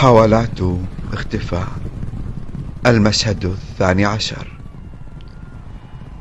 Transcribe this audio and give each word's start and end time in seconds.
محاولات 0.00 0.58
اختفاء. 1.12 1.68
المشهد 2.86 3.44
الثاني 3.44 4.04
عشر. 4.04 4.48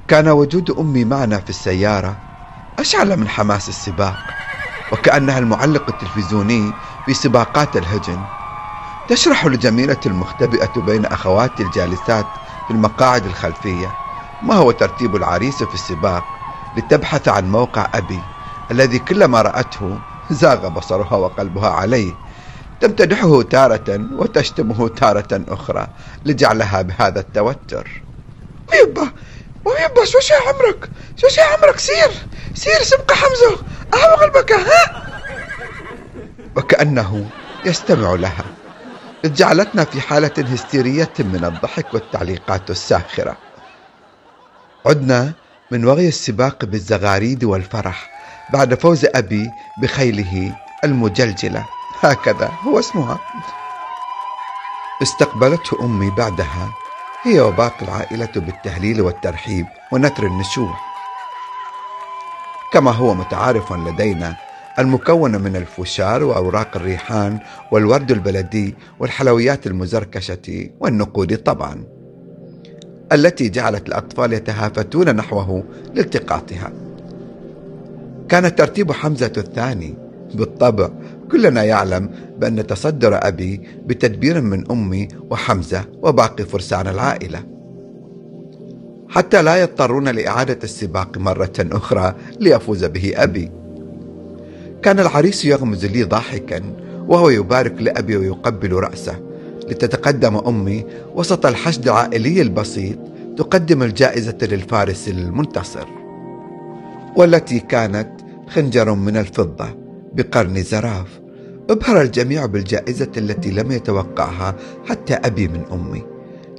كان 0.07 0.27
وجود 0.27 0.71
أمي 0.71 1.05
معنا 1.05 1.39
في 1.39 1.49
السيارة 1.49 2.17
أشعل 2.79 3.17
من 3.17 3.27
حماس 3.29 3.69
السباق 3.69 4.15
وكأنها 4.91 5.39
المعلق 5.39 5.83
التلفزيوني 5.89 6.73
في 7.05 7.13
سباقات 7.13 7.77
الهجن. 7.77 8.19
تشرح 9.09 9.45
لجميلة 9.45 9.99
المختبئة 10.05 10.81
بين 10.81 11.05
أخواتي 11.05 11.63
الجالسات 11.63 12.25
في 12.67 12.73
المقاعد 12.73 13.25
الخلفية 13.25 13.91
ما 14.43 14.55
هو 14.55 14.71
ترتيب 14.71 15.15
العريس 15.15 15.63
في 15.63 15.73
السباق 15.73 16.23
لتبحث 16.77 17.27
عن 17.27 17.51
موقع 17.51 17.87
أبي 17.93 18.19
الذي 18.71 18.99
كلما 18.99 19.41
رأته 19.41 19.99
زاغ 20.31 20.67
بصرها 20.69 21.15
وقلبها 21.15 21.69
عليه 21.69 22.28
تمتدحه 22.81 23.41
تارة 23.41 24.07
وتشتمه 24.11 24.87
تارة 24.87 25.41
أخرى 25.47 25.87
لجعلها 26.25 26.81
بهذا 26.81 27.19
التوتر. 27.19 28.01
يبا 28.73 29.11
ويبا 29.65 30.05
شو 30.05 30.19
شي 30.19 30.33
عمرك؟ 30.33 30.89
شو 31.17 31.27
شي 31.27 31.41
عمرك؟ 31.41 31.79
سير 31.79 32.11
سير 32.53 32.83
سبق 32.83 33.11
حمزة. 33.13 33.63
أهو 33.93 34.15
قلبك 34.15 34.51
ها؟ 34.51 35.09
وكأنه 36.55 37.29
يستمع 37.65 38.13
لها. 38.13 38.45
إذ 39.25 39.33
جعلتنا 39.33 39.83
في 39.83 40.01
حالة 40.01 40.31
هستيرية 40.37 41.13
من 41.19 41.45
الضحك 41.45 41.93
والتعليقات 41.93 42.69
الساخرة. 42.69 43.37
عدنا 44.85 45.33
من 45.71 45.85
وغي 45.85 46.07
السباق 46.07 46.65
بالزغاريد 46.65 47.43
والفرح 47.43 48.09
بعد 48.53 48.73
فوز 48.73 49.05
أبي 49.05 49.49
بخيله 49.81 50.55
المجلجلة. 50.83 51.65
هكذا 52.01 52.51
هو 52.67 52.79
اسمها. 52.79 53.19
استقبلته 55.01 55.85
أمي 55.85 56.09
بعدها. 56.09 56.69
هي 57.23 57.39
وباقي 57.41 57.81
العائلة 57.81 58.31
بالتهليل 58.35 59.01
والترحيب 59.01 59.65
ونثر 59.91 60.25
النشوح. 60.25 60.81
كما 62.73 62.91
هو 62.91 63.13
متعارف 63.13 63.73
لدينا 63.73 64.35
المكونة 64.79 65.37
من 65.37 65.55
الفشار 65.55 66.23
وأوراق 66.23 66.75
الريحان 66.75 67.39
والورد 67.71 68.11
البلدي 68.11 68.75
والحلويات 68.99 69.67
المزركشة 69.67 70.69
والنقود 70.79 71.37
طبعا 71.37 71.83
التي 73.11 73.49
جعلت 73.49 73.87
الأطفال 73.87 74.33
يتهافتون 74.33 75.15
نحوه 75.15 75.63
لالتقاطها. 75.93 76.71
كان 78.29 78.55
ترتيب 78.55 78.91
حمزة 78.91 79.33
الثاني 79.37 79.97
بالطبع 80.33 80.89
كلنا 81.31 81.63
يعلم 81.63 82.09
بأن 82.39 82.67
تصدر 82.67 83.27
أبي 83.27 83.61
بتدبير 83.85 84.41
من 84.41 84.71
أمي 84.71 85.07
وحمزة 85.29 85.85
وباقي 86.01 86.43
فرسان 86.43 86.87
العائلة. 86.87 87.43
حتى 89.09 89.41
لا 89.41 89.61
يضطرون 89.61 90.07
لإعادة 90.07 90.59
السباق 90.63 91.17
مرة 91.17 91.53
أخرى 91.59 92.15
ليفوز 92.39 92.85
به 92.85 93.13
أبي. 93.15 93.51
كان 94.81 94.99
العريس 94.99 95.45
يغمز 95.45 95.85
لي 95.85 96.03
ضاحكا 96.03 96.61
وهو 97.07 97.29
يبارك 97.29 97.81
لأبي 97.81 98.17
ويقبل 98.17 98.73
رأسه. 98.73 99.19
لتتقدم 99.69 100.35
أمي 100.35 100.85
وسط 101.15 101.45
الحشد 101.45 101.87
العائلي 101.87 102.41
البسيط 102.41 102.97
تقدم 103.37 103.83
الجائزة 103.83 104.37
للفارس 104.41 105.07
المنتصر 105.07 105.87
والتي 107.15 107.59
كانت 107.59 108.09
خنجر 108.47 108.93
من 108.93 109.17
الفضة 109.17 109.65
بقرن 110.13 110.63
زراف. 110.63 111.18
أبهر 111.69 112.01
الجميع 112.01 112.45
بالجائزة 112.45 113.11
التي 113.17 113.51
لم 113.51 113.71
يتوقعها 113.71 114.55
حتى 114.85 115.13
أبي 115.13 115.47
من 115.47 115.63
أمي 115.71 116.03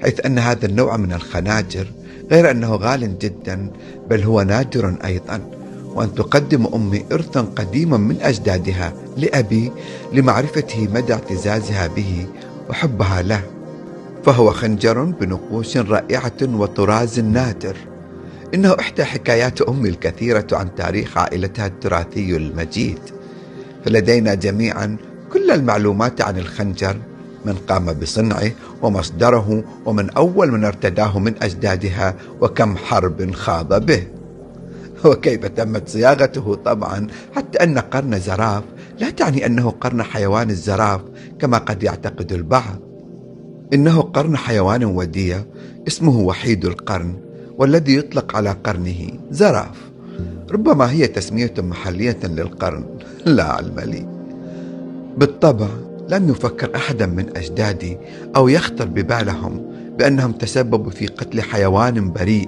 حيث 0.03 0.27
أن 0.27 0.39
هذا 0.39 0.67
النوع 0.67 0.97
من 0.97 1.13
الخناجر 1.13 1.87
غير 2.31 2.51
أنه 2.51 2.75
غال 2.75 3.19
جدا 3.19 3.71
بل 4.11 4.23
هو 4.23 4.43
نادر 4.43 4.97
أيضا 5.05 5.51
وأن 5.85 6.15
تقدم 6.15 6.67
أمي 6.75 7.05
إرثا 7.13 7.41
قديما 7.41 7.97
من 7.97 8.17
أجدادها 8.23 8.93
لأبي 9.17 9.73
لمعرفته 10.13 10.89
مدى 10.95 11.13
اعتزازها 11.13 11.87
به 11.87 12.27
وحبها 12.69 13.23
له. 13.23 13.43
فهو 14.25 14.51
خنجر 14.51 15.03
بنقوش 15.03 15.77
رائعة 15.77 16.43
وطراز 16.43 17.21
نادر. 17.21 17.77
إنه 18.55 18.77
إحدى 18.81 19.05
حكايات 19.05 19.63
أمي 19.63 19.89
الكثيرة 19.89 20.47
عن 20.53 20.75
تاريخ 20.75 21.19
عائلتها 21.19 21.67
التراثي 21.67 22.37
المجيد. 22.37 23.20
فلدينا 23.85 24.35
جميعا 24.35 24.97
كل 25.33 25.51
المعلومات 25.51 26.21
عن 26.21 26.39
الخنجر 26.39 26.97
من 27.45 27.55
قام 27.55 27.93
بصنعه 27.93 28.51
ومصدره 28.83 29.65
ومن 29.87 30.11
أول 30.11 30.51
من 30.51 30.65
ارتداه 30.65 31.19
من 31.19 31.35
أجدادها 31.43 32.15
وكم 32.41 32.77
حرب 32.77 33.35
خاض 33.35 33.87
به. 33.87 34.07
وكيف 35.05 35.47
تمت 35.47 35.89
صياغته 35.89 36.55
طبعا 36.55 37.07
حتى 37.37 37.59
أن 37.59 37.79
قرن 37.79 38.21
زراف 38.21 38.65
لا 38.99 39.11
تعني 39.11 39.47
أنه 39.47 39.71
قرن 39.71 40.03
حيوان 40.03 40.51
الزراف 40.51 41.01
كما 41.39 41.59
قد 41.59 41.83
يعتقد 41.83 42.33
البعض. 42.33 42.79
إنه 43.75 44.01
قرن 44.01 44.37
حيوان 44.37 44.85
ودية 44.85 45.47
اسمه 45.89 46.19
وحيد 46.19 46.65
القرن 46.65 47.15
والذي 47.59 47.97
يطلق 47.97 48.37
على 48.37 48.57
قرنه 48.65 49.09
زراف. 49.31 49.90
ربما 50.51 50.91
هي 50.91 51.07
تسمية 51.07 51.55
محلية 51.59 52.19
للقرن. 52.25 52.85
لا 53.27 53.45
علم 53.45 53.81
لي. 53.81 54.07
بالطبع 55.17 55.69
لم 56.09 56.29
يفكر 56.29 56.77
أحدا 56.77 57.07
من 57.07 57.37
أجدادي 57.37 57.99
أو 58.37 58.49
يخطر 58.49 58.85
ببالهم 58.85 59.71
بأنهم 59.99 60.33
تسببوا 60.33 60.91
في 60.91 61.07
قتل 61.07 61.43
حيوان 61.43 62.13
بريء. 62.13 62.47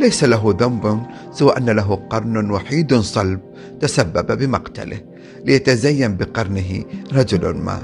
ليس 0.00 0.24
له 0.24 0.56
ذنب 0.60 1.02
سوى 1.32 1.56
أن 1.56 1.70
له 1.70 1.94
قرن 2.10 2.50
وحيد 2.50 2.94
صلب 2.94 3.40
تسبب 3.80 4.38
بمقتله. 4.38 5.00
ليتزين 5.44 6.16
بقرنه 6.16 6.84
رجل 7.12 7.56
ما. 7.56 7.82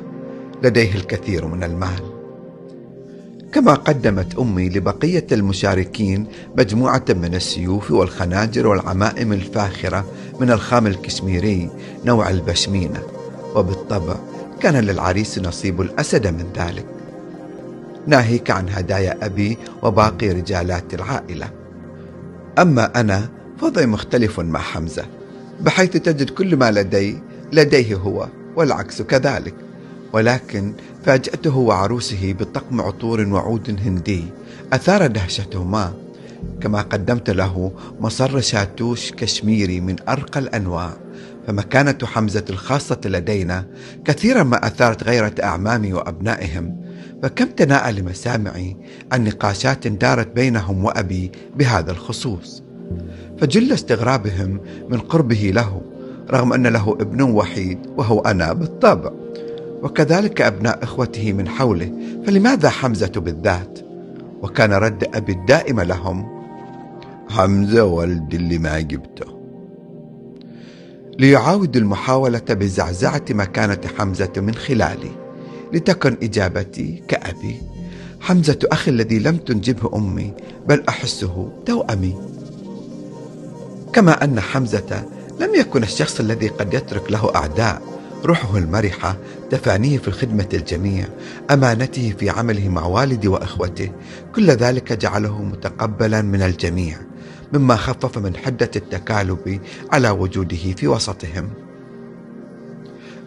لديه 0.63 0.95
الكثير 0.95 1.47
من 1.47 1.65
المال. 1.65 2.18
كما 3.53 3.75
قدمت 3.75 4.39
أمي 4.39 4.69
لبقية 4.69 5.27
المشاركين 5.33 6.27
مجموعة 6.59 7.05
من 7.09 7.35
السيوف 7.35 7.91
والخناجر 7.91 8.67
والعمائم 8.67 9.33
الفاخرة 9.33 10.05
من 10.41 10.51
الخام 10.51 10.87
الكشميري 10.87 11.71
نوع 12.05 12.31
البشمينة 12.31 13.03
وبالطبع 13.55 14.17
كان 14.61 14.77
للعريس 14.77 15.39
نصيب 15.39 15.81
الأسد 15.81 16.27
من 16.27 16.47
ذلك. 16.57 16.87
ناهيك 18.07 18.51
عن 18.51 18.69
هدايا 18.69 19.27
أبي 19.27 19.59
وباقي 19.83 20.29
رجالات 20.29 20.95
العائلة. 20.95 21.51
أما 22.59 23.01
أنا 23.01 23.29
فوضعي 23.61 23.87
مختلف 23.87 24.41
مع 24.41 24.61
حمزة 24.61 25.07
بحيث 25.61 25.91
تجد 25.91 26.31
كل 26.31 26.57
ما 26.57 26.71
لدي 26.71 27.19
لديه 27.53 27.95
هو 27.95 28.29
والعكس 28.57 29.03
كذلك. 29.03 29.55
ولكن 30.13 30.73
فاجأته 31.05 31.57
وعروسه 31.57 32.33
بطقم 32.33 32.81
عطور 32.81 33.29
وعود 33.29 33.81
هندي. 33.87 34.25
أثار 34.73 35.07
دهشتهما. 35.07 35.93
كما 36.61 36.83
قدمت 36.83 37.31
له 37.31 37.73
مصر 38.01 38.41
شاتوش 38.41 39.13
كشميري 39.13 39.81
من 39.81 39.97
أرقى 40.09 40.41
الأنواع. 40.41 40.91
فمكانة 41.47 41.99
حمزة 42.05 42.45
الخاصة 42.51 43.01
لدينا 43.05 43.67
كثيرا 44.05 44.43
ما 44.43 44.67
أثارت 44.67 45.03
غيرة 45.03 45.35
أعمامي 45.43 45.93
وأبنائهم. 45.93 46.77
فكم 47.23 47.47
تناءى 47.47 47.93
لمسامعي 47.93 48.77
عن 49.13 49.25
نقاشات 49.25 49.87
دارت 49.87 50.29
بينهم 50.35 50.85
وأبي 50.85 51.33
بهذا 51.57 51.91
الخصوص. 51.91 52.63
فجل 53.41 53.73
استغرابهم 53.73 54.61
من 54.89 54.99
قربه 54.99 55.51
له 55.55 55.83
رغم 56.31 56.53
أن 56.53 56.67
له 56.67 56.97
ابن 57.01 57.23
وحيد 57.23 57.79
وهو 57.97 58.21
أنا 58.21 58.53
بالطبع. 58.53 59.13
وكذلك 59.83 60.41
أبناء 60.41 60.85
إخوته 60.85 61.33
من 61.33 61.49
حوله 61.49 61.93
فلماذا 62.27 62.69
حمزة 62.69 63.13
بالذات؟ 63.17 63.79
وكان 64.43 64.73
رد 64.73 65.05
أبي 65.15 65.33
الدائم 65.33 65.81
لهم 65.81 66.39
حمزة 67.31 67.85
ولد 67.85 68.35
اللي 68.35 68.59
ما 68.59 68.81
جبته. 68.81 69.39
ليعاود 71.19 71.77
المحاولة 71.77 72.43
بزعزعة 72.51 73.25
مكانة 73.31 73.81
حمزة 73.99 74.33
من 74.37 74.55
خلالي 74.55 75.11
لتكن 75.73 76.17
إجابتي 76.23 77.03
كأبي 77.09 77.57
حمزة 78.21 78.59
أخي 78.65 78.91
الذي 78.91 79.19
لم 79.19 79.37
تنجبه 79.37 79.97
أمي 79.97 80.33
بل 80.69 80.85
أحسه 80.89 81.53
توأمي. 81.67 82.15
كما 83.93 84.25
أن 84.25 84.41
حمزة 84.41 85.05
لم 85.41 85.55
يكن 85.55 85.83
الشخص 85.83 86.21
الذي 86.21 86.49
قد 86.49 86.75
يترك 86.75 87.13
له 87.13 87.35
أعداء 87.35 87.83
روحه 88.25 88.59
المرحة 88.59 89.17
تفانيه 89.51 89.99
في 89.99 90.11
خدمة 90.11 90.49
الجميع 90.55 91.07
أمانته 91.51 92.15
في 92.19 92.31
عمله 92.31 92.69
مع 92.69 92.85
والدي 92.85 93.29
وإخوته 93.29 93.91
كل 94.35 94.51
ذلك 94.51 94.93
جعله 94.93 95.43
متقبلا 95.43 96.23
من 96.23 96.43
الجميع 96.43 96.97
مما 97.53 97.77
خفف 97.77 98.19
من 98.19 98.37
حدة 98.37 98.71
التكالب 98.77 99.61
على 99.93 100.11
وجوده 100.11 100.73
في 100.77 100.89
وسطهم. 100.89 101.51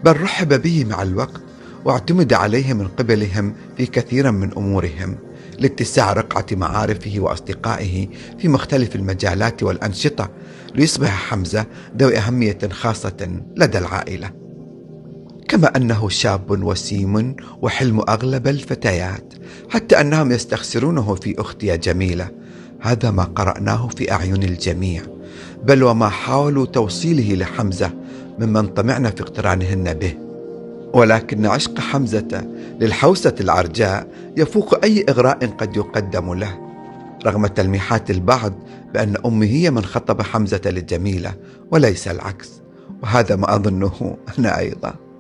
بل 0.04 0.22
رحب 0.22 0.62
به 0.62 0.86
مع 0.86 1.02
الوقت 1.02 1.42
واعتمد 1.86 2.34
عليه 2.34 2.74
من 2.74 2.88
قبلهم 2.88 3.54
في 3.78 3.86
كثير 3.86 4.32
من 4.32 4.54
أمورهم 4.58 5.18
لاتساع 5.60 6.14
رقعة 6.14 6.46
معارفه 6.52 7.16
وأصدقائه 7.18 8.08
في 8.40 8.48
مختلف 8.48 8.96
المجالات 8.96 9.64
والأنشطة 9.64 10.30
ليصبح 10.76 11.30
حمزة 11.30 11.66
ذو 11.98 12.10
أهمية 12.10 12.60
خاصة 12.72 13.42
لدى 13.58 13.78
العائلة. 13.78 14.41
كما 15.52 15.78
أنه 15.78 16.10
شاب 16.10 16.64
وسيم 16.64 17.36
وحلم 17.62 18.00
أغلب 18.10 18.48
الفتيات 18.48 19.34
حتى 19.70 20.02
أنهم 20.02 20.32
يستخسرونه 20.32 21.16
في 21.16 21.42
أختي 21.42 21.78
جميلة. 21.78 22.30
هذا 22.80 23.12
ما 23.12 23.24
قرأناه 23.24 23.88
في 23.88 24.12
أعين 24.12 24.44
الجميع. 24.44 25.02
بل 25.64 25.84
وما 25.84 26.10
حاولوا 26.10 26.66
توصيله 26.66 27.36
لحمزة 27.36 27.92
ممن 28.40 28.68
طمعن 28.68 29.10
في 29.10 29.22
اقترانهن 29.22 29.94
به. 29.94 30.14
ولكن 30.94 31.46
عشق 31.46 31.80
حمزة 31.80 32.48
للحوسة 32.80 33.36
العرجاء 33.40 34.08
يفوق 34.38 34.84
أي 34.84 35.06
إغراء 35.10 35.46
قد 35.46 35.76
يقدم 35.76 36.34
له. 36.34 36.60
رغم 37.26 37.48
تلميحات 37.48 38.12
البعض 38.12 38.54
بأن 38.94 39.16
أمي 39.26 39.48
هي 39.48 39.72
من 39.72 39.86
خطب 39.86 40.22
حمزة 40.22 40.62
لجميلة 40.66 41.34
وليس 41.72 42.08
العكس. 42.08 42.50
وهذا 43.04 43.36
ما 43.36 43.56
أظنه 43.56 44.18
أنا 44.40 44.60
أيضا. 44.60 45.11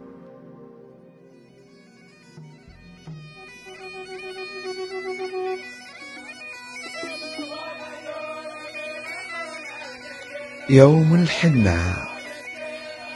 يوم 10.71 11.15
الحناء 11.15 12.07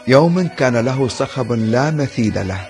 يوم 0.07 0.47
كان 0.47 0.77
له 0.77 1.07
صخب 1.07 1.51
لا 1.51 1.91
مثيل 1.91 2.47
له 2.47 2.67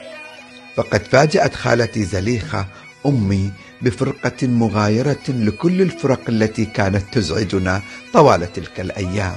فقد 0.75 1.03
فاجأت 1.03 1.55
خالتي 1.55 2.03
زليخة 2.03 2.65
أمي 3.05 3.51
بفرقة 3.81 4.47
مغايرة 4.47 5.23
لكل 5.29 5.81
الفرق 5.81 6.21
التي 6.29 6.65
كانت 6.65 7.03
تزعجنا 7.13 7.81
طوال 8.13 8.53
تلك 8.53 8.79
الأيام 8.79 9.35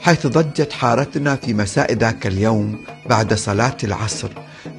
حيث 0.00 0.26
ضجت 0.26 0.72
حارتنا 0.72 1.36
في 1.36 1.54
مساء 1.54 1.92
ذاك 1.92 2.26
اليوم 2.26 2.84
بعد 3.06 3.34
صلاة 3.34 3.76
العصر 3.84 4.30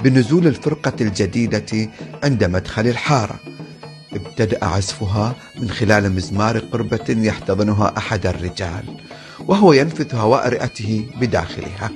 بنزول 0.04 0.48
الفرقة 0.48 0.94
الجديدة 1.02 1.90
عند 2.24 2.44
مدخل 2.44 2.88
الحارة. 2.88 3.40
ابتدأ 4.14 4.66
عزفها 4.66 5.36
من 5.60 5.70
خلال 5.70 6.12
مزمار 6.12 6.58
قربة 6.60 7.06
يحتضنها 7.10 7.94
أحد 7.98 8.26
الرجال. 8.26 8.84
وهو 9.48 9.74
ينفث 9.74 10.16
هواء 10.16 10.50
رئته 10.50 11.06
بداخلها 11.22 11.92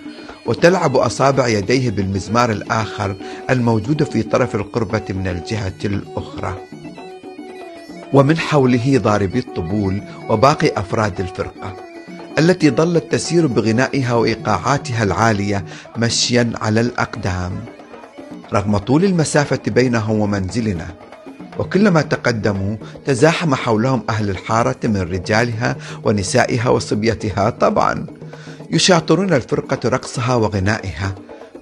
وتلعب 0.46 0.98
أصابع 0.98 1.48
يديه 1.48 1.90
بالمزمار 1.90 2.52
الآخر 2.52 3.16
الموجود 3.50 4.04
في 4.04 4.24
طرف 4.24 4.56
القربة 4.56 5.04
من 5.10 5.28
الجهة 5.28 5.74
الأخرى. 5.86 6.58
ومن 8.14 8.38
حوله 8.38 8.98
ضاربي 8.98 9.40
الطبول 9.40 10.02
وباقي 10.30 10.72
أفراد 10.78 11.20
الفرقة 11.20 11.76
التي 12.40 12.70
ظلت 12.70 13.12
تسير 13.12 13.48
بغنائها 13.48 14.14
وإيقاعاتها 14.14 15.04
العالية 15.04 15.66
مشيا 15.98 16.52
على 16.62 16.82
الأقدام. 16.82 17.52
رغم 18.54 18.78
طول 18.78 19.06
المسافة 19.06 19.60
بينهم 19.68 20.20
ومنزلنا 20.20 20.88
وكلما 21.60 22.02
تقدموا 22.02 22.76
تزاحم 23.06 23.56
حولهم 23.56 24.04
أهل 24.10 24.30
الحارة 24.30 24.78
من 24.84 25.02
رجالها 25.02 25.76
ونسائها 26.04 26.70
وصبيتها 26.70 27.50
طبعا. 27.50 28.06
يشاطرون 28.72 29.34
الفرقة 29.34 29.90
رقصها 29.90 30.36
وغنائها. 30.36 31.16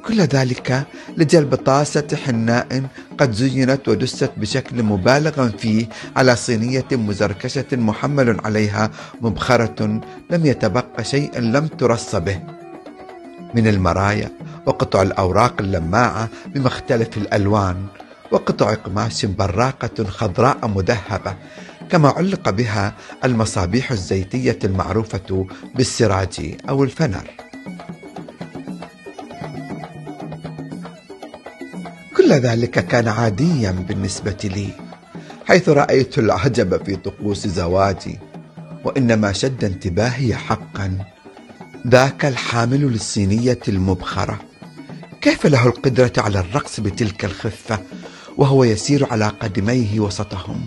كل 0.07 0.21
ذلك 0.21 0.83
لجلب 1.17 1.55
طاسة 1.55 2.07
حناء 2.25 2.83
قد 3.17 3.31
زينت 3.31 3.87
ودست 3.87 4.31
بشكل 4.37 4.83
مبالغ 4.83 5.49
فيه 5.49 5.89
على 6.15 6.35
صينية 6.35 6.85
مزركشة 6.91 7.65
محمل 7.73 8.37
عليها 8.45 8.91
مبخرة 9.21 10.01
لم 10.29 10.45
يتبق 10.45 11.01
شيء 11.01 11.39
لم 11.39 11.67
ترص 11.67 12.15
به. 12.15 12.39
من 13.55 13.67
المرايا 13.67 14.31
وقطع 14.65 15.01
الأوراق 15.01 15.53
اللماعة 15.59 16.29
بمختلف 16.47 17.17
الألوان. 17.17 17.75
وقطع 18.31 18.73
قماش 18.73 19.25
براقة 19.25 20.03
خضراء 20.03 20.67
مذهبة 20.67 21.35
كما 21.89 22.09
علق 22.09 22.49
بها 22.49 22.93
المصابيح 23.23 23.91
الزيتية 23.91 24.59
المعروفة 24.63 25.47
بالسراج 25.75 26.55
أو 26.69 26.83
الفنر. 26.83 27.27
كل 32.17 32.33
ذلك 32.33 32.87
كان 32.87 33.07
عاديا 33.07 33.71
بالنسبة 33.71 34.37
لي 34.43 34.69
حيث 35.47 35.69
رأيت 35.69 36.17
العجب 36.17 36.85
في 36.85 36.95
طقوس 36.95 37.47
زواجي 37.47 38.19
وإنما 38.83 39.31
شد 39.31 39.63
انتباهي 39.63 40.35
حقا 40.35 40.97
ذاك 41.87 42.25
الحامل 42.25 42.81
للصينية 42.81 43.59
المبخرة. 43.67 44.39
كيف 45.21 45.45
له 45.45 45.65
القدرة 45.67 46.13
على 46.17 46.39
الرقص 46.39 46.79
بتلك 46.79 47.25
الخفة؟ 47.25 47.79
وهو 48.37 48.63
يسير 48.63 49.11
على 49.11 49.27
قدميه 49.27 49.99
وسطهم 49.99 50.65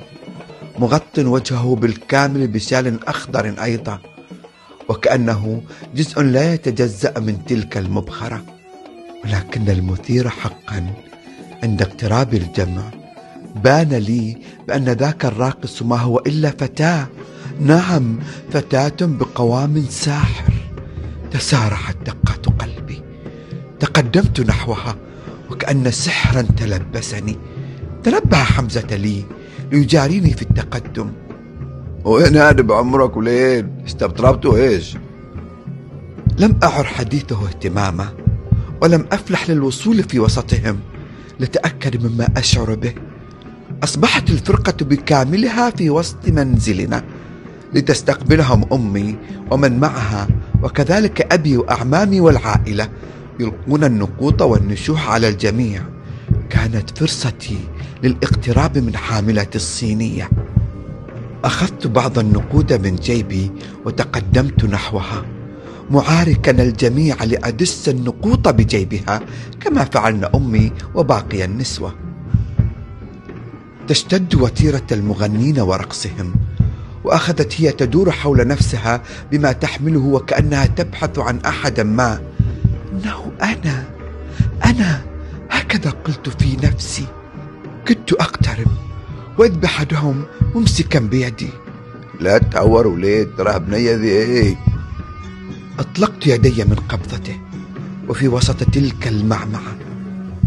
مغط 0.78 1.18
وجهه 1.18 1.76
بالكامل 1.76 2.46
بشال 2.46 3.08
أخضر 3.08 3.54
أيضا 3.62 3.98
وكأنه 4.88 5.62
جزء 5.94 6.22
لا 6.22 6.54
يتجزأ 6.54 7.18
من 7.18 7.44
تلك 7.44 7.76
المبخرة. 7.76 8.42
ولكن 9.24 9.70
المثير 9.70 10.28
حقا 10.28 10.94
عند 11.62 11.82
اقتراب 11.82 12.34
الجمع. 12.34 12.82
بان 13.64 13.88
لي 13.88 14.36
بأن 14.68 14.84
ذاك 14.84 15.24
الراقص 15.24 15.82
ما 15.82 15.96
هو 15.96 16.18
إلا 16.18 16.50
فتاة. 16.50 17.06
نعم 17.60 18.18
فتاة 18.50 18.96
بقوام 19.00 19.84
ساحر. 19.90 20.52
تسارعت 21.30 21.96
دقات 22.06 22.46
قلبي. 22.46 23.02
تقدمت 23.80 24.40
نحوها 24.40 24.96
وكأن 25.50 25.90
سحرا 25.90 26.42
تلبسني. 26.42 27.36
تنبه 28.04 28.36
حمزة 28.36 28.96
لي 28.96 29.24
ليجاريني 29.72 30.30
في 30.30 30.42
التقدم. 30.42 31.12
وين 32.04 32.36
هذا 32.36 32.62
بعمرك 32.62 33.16
ولين 33.16 33.84
استبطربتوا 33.86 34.56
إيش؟ 34.56 34.96
لم 36.38 36.58
أعر 36.62 36.84
حديثه 36.84 37.46
اهتماما 37.48 38.08
ولم 38.82 39.06
أفلح 39.12 39.50
للوصول 39.50 40.02
في 40.02 40.20
وسطهم 40.20 40.78
لتأكد 41.40 42.06
مما 42.06 42.28
أشعر 42.36 42.74
به. 42.74 42.94
أصبحت 43.82 44.30
الفرقة 44.30 44.84
بكاملها 44.84 45.70
في 45.70 45.90
وسط 45.90 46.28
منزلنا 46.28 47.04
لتستقبلهم 47.74 48.64
أمي 48.72 49.16
ومن 49.50 49.80
معها 49.80 50.28
وكذلك 50.62 51.32
أبي 51.32 51.56
وأعمامي 51.56 52.20
والعائلة 52.20 52.88
يلقون 53.40 53.84
النقوط 53.84 54.42
والنشوح 54.42 55.10
على 55.10 55.28
الجميع. 55.28 55.82
كانت 56.50 56.98
فرصتي 56.98 57.58
للاقتراب 58.02 58.78
من 58.78 58.96
حاملة 58.96 59.46
الصينية. 59.54 60.30
أخذت 61.44 61.86
بعض 61.86 62.18
النقود 62.18 62.72
من 62.86 62.96
جيبي 62.96 63.50
وتقدمت 63.84 64.64
نحوها 64.64 65.24
معاركا 65.90 66.62
الجميع 66.62 67.24
لأدس 67.24 67.88
النقوط 67.88 68.48
بجيبها 68.48 69.20
كما 69.60 69.84
فعلن 69.84 70.24
أمي 70.34 70.72
وباقي 70.94 71.44
النسوة. 71.44 71.94
تشتد 73.88 74.34
وتيرة 74.34 74.86
المغنين 74.92 75.60
ورقصهم 75.60 76.34
وأخذت 77.04 77.60
هي 77.60 77.72
تدور 77.72 78.10
حول 78.10 78.46
نفسها 78.48 79.02
بما 79.32 79.52
تحمله 79.52 80.00
وكأنها 80.00 80.66
تبحث 80.66 81.18
عن 81.18 81.40
أحد 81.40 81.80
ما. 81.80 82.20
إنه 82.92 83.32
أنا 83.42 83.84
أنا 84.64 85.00
هكذا 85.68 85.90
قلت 85.90 86.28
في 86.28 86.56
نفسي. 86.56 87.06
كدت 87.86 88.12
أقترب. 88.12 88.66
وإذ 89.38 89.50
بأحدهم 89.50 90.24
ممسكا 90.54 90.98
بيدي. 90.98 91.48
لا 92.20 92.38
تهور 92.38 92.86
وليد 92.86 93.28
ترى 93.38 93.58
بنية 93.58 93.94
ذي 93.94 94.08
إيه 94.08 94.56
أطلقت 95.78 96.26
يدي 96.26 96.64
من 96.64 96.74
قبضته 96.74 97.40
وفي 98.08 98.28
وسط 98.28 98.64
تلك 98.64 99.08
المعمعة 99.08 99.76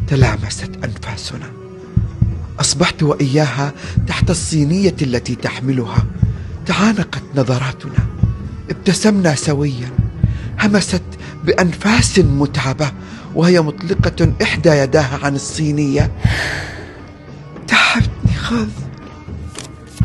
تلامست 0.07 0.71
أنفاسنا. 0.83 1.51
أصبحت 2.59 3.03
وإياها 3.03 3.73
تحت 4.07 4.29
الصينية 4.29 4.95
التي 5.01 5.35
تحملها. 5.35 6.05
تعانقت 6.65 7.23
نظراتنا. 7.35 8.05
ابتسمنا 8.69 9.35
سويا. 9.35 9.89
همست 10.59 11.03
بأنفاس 11.43 12.19
متعبة. 12.19 12.91
وهي 13.35 13.61
مطلقة 13.61 14.33
إحدى 14.41 14.69
يداها 14.69 15.19
عن 15.23 15.35
الصينية. 15.35 16.11
تعبتني 17.67 18.35
خذ 18.37 18.67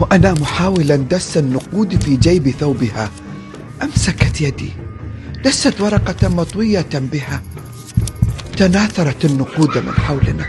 وأنا 0.00 0.32
محاولا 0.32 0.96
دس 0.96 1.36
النقود 1.36 2.02
في 2.02 2.16
جيب 2.16 2.50
ثوبها. 2.50 3.10
أمسكت 3.82 4.40
يدي. 4.40 4.72
دست 5.44 5.80
ورقة 5.80 6.28
مطوية 6.28 6.86
بها. 6.94 7.42
تناثرت 8.56 9.24
النقود 9.24 9.78
من 9.78 9.92
حولنا. 9.92 10.46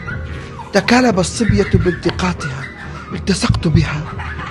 تكالب 0.74 1.20
الصبية 1.20 1.72
بالتقاطها. 1.74 2.64
التصقت 3.14 3.68
بها. 3.68 4.04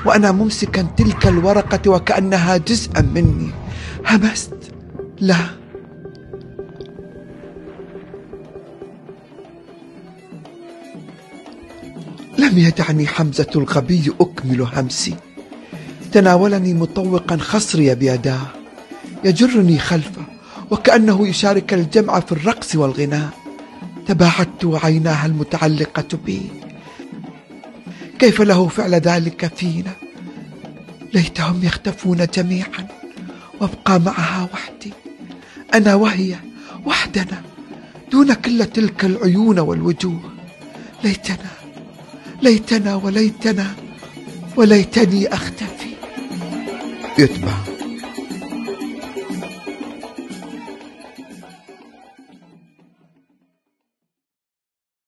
وأنا 0.05 0.33
ممسكا 0.33 0.83
تلك 0.83 1.27
الورقة 1.27 1.91
وكأنها 1.91 2.57
جزءا 2.57 3.01
مني. 3.01 3.51
همست. 4.07 4.53
لا. 5.21 5.66
لم 12.57 12.63
يدعني 12.63 13.07
حمزة 13.07 13.47
الغبي 13.57 14.13
أكمل 14.21 14.61
همسي. 14.61 15.15
تناولني 16.13 16.75
مطوقا 16.75 17.37
خصري 17.37 17.95
بيداه. 17.95 18.47
يجرني 19.25 19.79
خلفه 19.79 20.23
وكأنه 20.71 21.29
يشارك 21.29 21.75
الجمع 21.75 22.21
في 22.21 22.33
الرقص 22.33 22.77
والغناء. 22.77 23.31
تباعدت 24.07 24.65
وعيناها 24.65 25.27
المتعلقة 25.27 26.19
بي. 26.27 26.43
كيف 28.19 28.41
له 28.41 28.69
فعل 28.69 28.95
ذلك 28.95 29.55
فينا؟ 29.57 29.93
ليتهم 31.15 31.65
يختفون 31.65 32.27
جميعا 32.35 32.89
وأبقى 33.61 34.01
معها 34.01 34.49
وحدي. 34.53 34.93
أنا 35.75 35.95
وهي 35.95 36.37
وحدنا 36.87 37.43
دون 38.13 38.35
كل 38.35 38.67
تلك 38.67 39.05
العيون 39.05 39.59
والوجوه. 39.59 40.21
ليتنا 41.05 41.56
ليتنا 42.43 42.95
وليتنا 42.95 43.67
وليتني 44.57 45.35
أختفي. 45.35 45.91
يتبع. 47.19 47.76